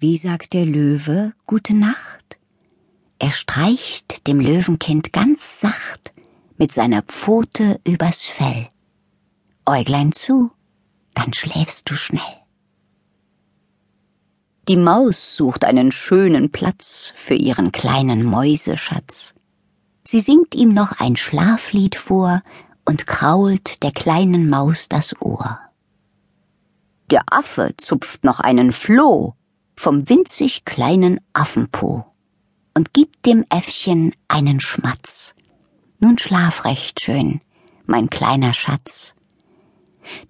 Wie 0.00 0.16
sagt 0.16 0.52
der 0.52 0.64
Löwe 0.64 1.32
Gute 1.44 1.74
Nacht? 1.74 2.38
Er 3.18 3.32
streicht 3.32 4.28
dem 4.28 4.38
Löwenkind 4.38 5.12
ganz 5.12 5.60
sacht 5.60 6.12
mit 6.56 6.72
seiner 6.72 7.02
Pfote 7.02 7.80
übers 7.84 8.22
Fell. 8.22 8.68
Äuglein 9.66 10.12
zu, 10.12 10.52
dann 11.14 11.32
schläfst 11.32 11.90
du 11.90 11.96
schnell. 11.96 12.22
Die 14.68 14.76
Maus 14.76 15.34
sucht 15.36 15.64
einen 15.64 15.90
schönen 15.90 16.52
Platz 16.52 17.10
für 17.16 17.34
ihren 17.34 17.72
kleinen 17.72 18.22
Mäuseschatz. 18.22 19.34
Sie 20.04 20.20
singt 20.20 20.54
ihm 20.54 20.72
noch 20.72 20.92
ein 21.00 21.16
Schlaflied 21.16 21.96
vor 21.96 22.42
und 22.84 23.08
krault 23.08 23.82
der 23.82 23.90
kleinen 23.90 24.48
Maus 24.48 24.88
das 24.88 25.20
Ohr. 25.20 25.58
Der 27.10 27.24
Affe 27.32 27.74
zupft 27.78 28.22
noch 28.22 28.38
einen 28.38 28.70
Floh 28.70 29.34
vom 29.78 30.08
winzig 30.08 30.64
kleinen 30.64 31.20
Affenpo 31.32 32.04
und 32.74 32.92
gibt 32.92 33.24
dem 33.26 33.44
Äffchen 33.48 34.12
einen 34.26 34.58
Schmatz. 34.58 35.34
Nun 36.00 36.18
schlaf 36.18 36.64
recht 36.64 37.00
schön, 37.00 37.40
mein 37.86 38.10
kleiner 38.10 38.54
Schatz. 38.54 39.14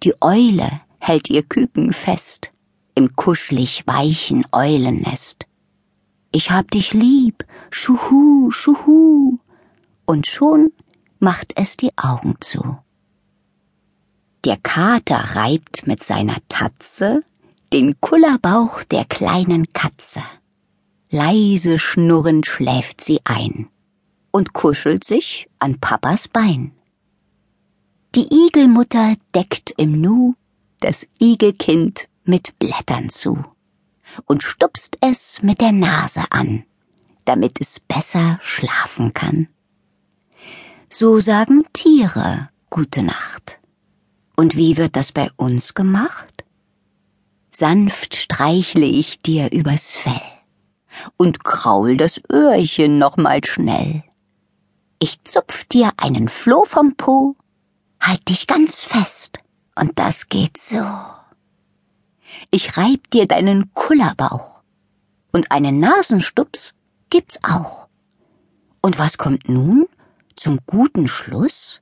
Die 0.03 0.15
Eule 0.21 0.83
hält 0.99 1.31
ihr 1.31 1.43
Küken 1.43 1.95
fest 1.95 2.53
im 2.95 3.17
kuschelig 3.17 3.87
weichen 3.87 4.45
Eulennest. 4.53 5.47
Ich 6.31 6.51
hab 6.51 6.71
dich 6.71 6.93
lieb, 6.93 7.47
schuhu, 7.71 8.51
schuhu, 8.51 9.39
und 10.05 10.27
schon 10.27 10.73
macht 11.21 11.55
es 11.57 11.79
die 11.79 11.97
Augen 11.97 12.35
zu. 12.41 12.77
Der 14.45 14.59
Kater 14.59 15.37
reibt 15.37 15.87
mit 15.87 16.05
seiner 16.05 16.37
Tatze 16.51 17.23
den 17.73 18.01
Kullerbauch 18.01 18.83
der 18.85 19.05
kleinen 19.05 19.73
Katze. 19.73 20.23
Leise 21.11 21.79
schnurrend 21.79 22.47
schläft 22.47 23.03
sie 23.03 23.21
ein 23.25 23.69
und 24.31 24.53
kuschelt 24.53 25.05
sich 25.05 25.49
an 25.59 25.79
Papas 25.79 26.29
Bein. 26.29 26.73
Die 28.15 28.29
Igelmutter 28.47 29.17
deckt 29.35 29.73
im 29.77 30.01
Nu 30.01 30.35
das 30.81 31.07
Igelkind 31.21 32.09
mit 32.25 32.59
Blättern 32.59 33.09
zu 33.11 33.45
und 34.27 34.43
stupst 34.43 34.97
es 35.01 35.43
mit 35.43 35.61
der 35.61 35.73
Nase 35.73 36.25
an, 36.31 36.65
damit 37.25 37.61
es 37.61 37.81
besser 37.81 38.39
schlafen 38.43 39.13
kann. 39.13 39.49
So 40.89 41.21
sagen 41.21 41.65
Tiere 41.73 42.49
Gute 42.71 43.03
Nacht. 43.03 43.59
Und 44.37 44.57
wie 44.57 44.77
wird 44.77 44.95
das 44.95 45.11
bei 45.11 45.31
uns 45.37 45.75
gemacht? 45.75 46.38
Sanft 47.59 48.15
streichle 48.15 48.87
ich 48.87 49.21
dir 49.21 49.51
übers 49.51 49.97
Fell 49.97 50.23
und 51.17 51.43
kraul 51.43 51.97
das 51.97 52.21
Öhrchen 52.33 52.99
noch 52.99 53.17
mal 53.17 53.45
schnell. 53.45 54.05
Ich 55.01 55.25
zupf 55.25 55.65
dir 55.65 55.91
einen 55.97 56.29
Floh 56.29 56.65
vom 56.65 56.95
Po, 56.95 57.35
halt 58.01 58.29
dich 58.29 58.47
ganz 58.47 58.85
fest, 58.85 59.41
und 59.75 59.99
das 59.99 60.29
geht 60.29 60.57
so. 60.57 60.87
Ich 62.53 62.77
reib 62.77 63.11
dir 63.11 63.27
deinen 63.27 63.75
Kullerbauch, 63.75 64.61
und 65.33 65.51
einen 65.51 65.81
Nasenstups 65.81 66.75
gibt's 67.11 67.41
auch. 67.43 67.89
Und 68.83 69.01
was 69.01 69.19
kommt 69.19 69.49
nun 69.49 69.89
zum 70.37 70.61
guten 70.65 71.09
Schluss? 71.09 71.81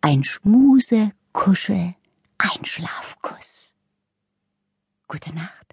Ein 0.00 0.24
Schmuse, 0.24 1.12
Kuschel, 1.34 1.94
Einschlafkuss. 2.38 3.74
Gute 5.20 5.34
Nacht. 5.34 5.67